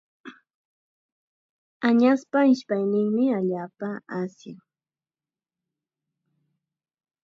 Añaspa 1.87 2.39
ishpayninmi 2.53 3.25
allaapa 3.37 3.89
asyan. 4.19 4.59